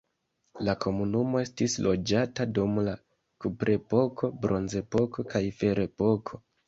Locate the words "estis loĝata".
1.41-2.47